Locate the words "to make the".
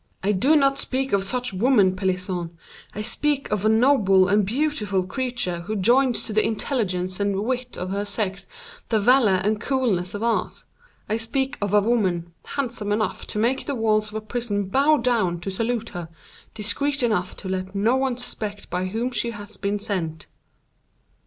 13.27-13.75